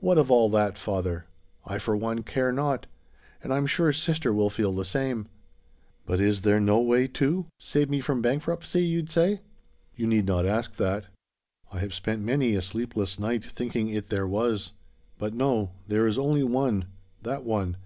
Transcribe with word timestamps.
"What 0.00 0.18
of 0.18 0.30
all 0.30 0.50
that, 0.50 0.76
father? 0.76 1.24
I, 1.64 1.78
for 1.78 1.96
one, 1.96 2.24
care 2.24 2.52
not; 2.52 2.84
and 3.42 3.54
I'm 3.54 3.66
sure 3.66 3.90
sister 3.90 4.30
will 4.30 4.50
feel 4.50 4.74
the 4.74 4.84
same. 4.84 5.28
But 6.04 6.20
is 6.20 6.42
there 6.42 6.60
no 6.60 6.78
way 6.80 7.08
to" 7.08 7.46
"Save 7.58 7.88
me 7.88 8.02
from 8.02 8.20
bankruptcy, 8.20 8.82
you'd 8.84 9.08
say? 9.08 9.40
You 9.96 10.06
need 10.06 10.26
not 10.26 10.44
ask 10.44 10.76
that. 10.76 11.06
I 11.72 11.78
have 11.78 11.94
spent 11.94 12.20
many 12.20 12.54
a 12.54 12.60
sleepless 12.60 13.18
night 13.18 13.42
thinking 13.46 13.88
it 13.88 14.10
there 14.10 14.26
was. 14.28 14.72
But 15.16 15.32
no; 15.32 15.70
there 15.88 16.06
is 16.06 16.18
only 16.18 16.42
one 16.42 16.88
that 17.22 17.42
one. 17.42 17.78